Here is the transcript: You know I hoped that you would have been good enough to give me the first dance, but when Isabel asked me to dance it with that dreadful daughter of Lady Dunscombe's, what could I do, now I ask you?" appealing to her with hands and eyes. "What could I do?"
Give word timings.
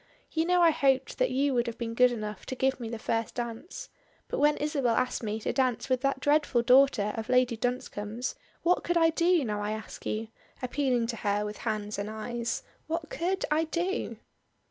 You 0.31 0.45
know 0.45 0.63
I 0.63 0.71
hoped 0.71 1.19
that 1.19 1.29
you 1.29 1.53
would 1.53 1.67
have 1.67 1.77
been 1.77 1.93
good 1.93 2.11
enough 2.11 2.43
to 2.47 2.55
give 2.55 2.79
me 2.79 2.89
the 2.89 2.97
first 2.97 3.35
dance, 3.35 3.87
but 4.29 4.39
when 4.39 4.57
Isabel 4.57 4.95
asked 4.95 5.21
me 5.21 5.39
to 5.41 5.53
dance 5.53 5.83
it 5.85 5.89
with 5.91 6.01
that 6.01 6.19
dreadful 6.19 6.63
daughter 6.63 7.13
of 7.15 7.29
Lady 7.29 7.55
Dunscombe's, 7.55 8.33
what 8.63 8.83
could 8.83 8.97
I 8.97 9.11
do, 9.11 9.45
now 9.45 9.61
I 9.61 9.73
ask 9.73 10.03
you?" 10.07 10.29
appealing 10.59 11.05
to 11.05 11.17
her 11.17 11.45
with 11.45 11.57
hands 11.57 11.99
and 11.99 12.09
eyes. 12.09 12.63
"What 12.87 13.11
could 13.11 13.45
I 13.51 13.65
do?" 13.65 14.17